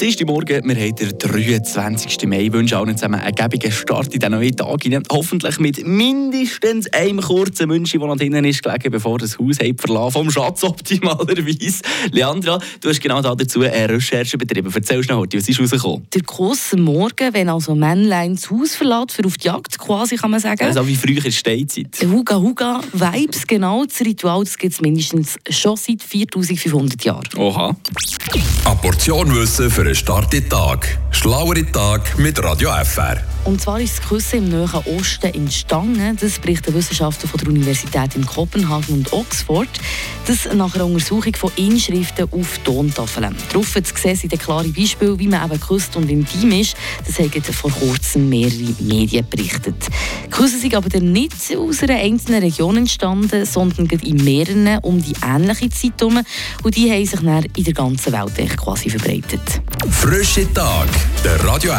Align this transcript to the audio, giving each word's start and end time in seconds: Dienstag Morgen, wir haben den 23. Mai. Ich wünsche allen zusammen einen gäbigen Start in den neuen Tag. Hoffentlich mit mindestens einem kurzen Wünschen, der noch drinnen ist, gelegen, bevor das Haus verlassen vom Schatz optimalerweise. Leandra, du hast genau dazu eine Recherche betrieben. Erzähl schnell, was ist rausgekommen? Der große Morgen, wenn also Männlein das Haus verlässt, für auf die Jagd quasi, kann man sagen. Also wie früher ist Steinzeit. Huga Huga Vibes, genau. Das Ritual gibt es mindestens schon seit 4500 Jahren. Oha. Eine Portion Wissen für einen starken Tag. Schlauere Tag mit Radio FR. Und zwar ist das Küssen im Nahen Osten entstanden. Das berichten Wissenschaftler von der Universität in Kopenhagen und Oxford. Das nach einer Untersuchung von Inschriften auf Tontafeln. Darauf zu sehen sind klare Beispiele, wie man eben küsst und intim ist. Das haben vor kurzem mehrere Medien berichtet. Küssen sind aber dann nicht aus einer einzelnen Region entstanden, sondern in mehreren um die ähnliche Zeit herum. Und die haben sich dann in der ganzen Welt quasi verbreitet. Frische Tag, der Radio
Dienstag 0.00 0.26
Morgen, 0.26 0.68
wir 0.68 0.74
haben 0.74 0.96
den 0.96 1.18
23. 1.18 2.26
Mai. 2.26 2.42
Ich 2.42 2.52
wünsche 2.52 2.76
allen 2.76 2.96
zusammen 2.96 3.20
einen 3.20 3.34
gäbigen 3.34 3.70
Start 3.70 4.12
in 4.12 4.18
den 4.18 4.32
neuen 4.32 4.56
Tag. 4.56 4.84
Hoffentlich 5.10 5.60
mit 5.60 5.86
mindestens 5.86 6.92
einem 6.92 7.20
kurzen 7.20 7.70
Wünschen, 7.70 8.00
der 8.00 8.08
noch 8.08 8.16
drinnen 8.16 8.44
ist, 8.44 8.62
gelegen, 8.62 8.90
bevor 8.90 9.18
das 9.18 9.38
Haus 9.38 9.58
verlassen 9.58 10.12
vom 10.12 10.30
Schatz 10.32 10.64
optimalerweise. 10.64 11.82
Leandra, 12.10 12.58
du 12.80 12.88
hast 12.88 13.00
genau 13.00 13.22
dazu 13.22 13.60
eine 13.60 13.88
Recherche 13.88 14.36
betrieben. 14.36 14.72
Erzähl 14.74 15.02
schnell, 15.04 15.18
was 15.32 15.48
ist 15.48 15.60
rausgekommen? 15.60 16.06
Der 16.12 16.22
große 16.22 16.76
Morgen, 16.76 17.32
wenn 17.32 17.48
also 17.48 17.76
Männlein 17.76 18.34
das 18.34 18.50
Haus 18.50 18.74
verlässt, 18.74 19.12
für 19.12 19.24
auf 19.24 19.36
die 19.36 19.46
Jagd 19.46 19.78
quasi, 19.78 20.16
kann 20.16 20.32
man 20.32 20.40
sagen. 20.40 20.64
Also 20.64 20.86
wie 20.88 20.96
früher 20.96 21.24
ist 21.24 21.36
Steinzeit. 21.36 21.96
Huga 22.04 22.36
Huga 22.36 22.80
Vibes, 22.92 23.46
genau. 23.46 23.84
Das 23.84 24.00
Ritual 24.00 24.42
gibt 24.58 24.72
es 24.72 24.80
mindestens 24.80 25.36
schon 25.48 25.76
seit 25.76 26.02
4500 26.02 27.04
Jahren. 27.04 27.28
Oha. 27.36 27.76
Eine 28.32 28.76
Portion 28.76 29.34
Wissen 29.34 29.70
für 29.70 29.82
einen 29.82 29.94
starken 29.94 30.48
Tag. 30.48 30.98
Schlauere 31.10 31.70
Tag 31.70 32.18
mit 32.18 32.42
Radio 32.42 32.70
FR. 32.82 33.18
Und 33.44 33.60
zwar 33.60 33.78
ist 33.78 33.98
das 33.98 34.08
Küssen 34.08 34.44
im 34.44 34.48
Nahen 34.48 34.82
Osten 34.98 35.34
entstanden. 35.34 36.16
Das 36.18 36.38
berichten 36.38 36.72
Wissenschaftler 36.72 37.28
von 37.28 37.38
der 37.38 37.48
Universität 37.48 38.16
in 38.16 38.24
Kopenhagen 38.24 38.94
und 38.94 39.12
Oxford. 39.12 39.68
Das 40.26 40.48
nach 40.54 40.74
einer 40.74 40.86
Untersuchung 40.86 41.34
von 41.36 41.52
Inschriften 41.56 42.26
auf 42.30 42.58
Tontafeln. 42.64 43.36
Darauf 43.50 43.74
zu 43.74 43.82
sehen 43.94 44.16
sind 44.16 44.38
klare 44.40 44.68
Beispiele, 44.68 45.18
wie 45.18 45.28
man 45.28 45.44
eben 45.50 45.60
küsst 45.60 45.96
und 45.96 46.08
intim 46.08 46.50
ist. 46.52 46.76
Das 47.06 47.18
haben 47.18 47.30
vor 47.42 47.70
kurzem 47.70 48.30
mehrere 48.30 48.74
Medien 48.80 49.26
berichtet. 49.28 49.76
Küssen 50.30 50.60
sind 50.60 50.74
aber 50.76 50.88
dann 50.88 51.12
nicht 51.12 51.34
aus 51.58 51.82
einer 51.82 51.96
einzelnen 51.96 52.42
Region 52.42 52.78
entstanden, 52.78 53.44
sondern 53.44 53.86
in 53.86 54.24
mehreren 54.24 54.78
um 54.78 55.02
die 55.02 55.12
ähnliche 55.22 55.68
Zeit 55.68 56.00
herum. 56.00 56.20
Und 56.62 56.74
die 56.74 56.90
haben 56.90 57.04
sich 57.04 57.20
dann 57.20 57.44
in 57.56 57.64
der 57.64 57.74
ganzen 57.74 58.12
Welt 58.14 58.56
quasi 58.56 58.88
verbreitet. 58.88 59.60
Frische 59.90 60.50
Tag, 60.54 60.88
der 61.22 61.44
Radio 61.44 61.74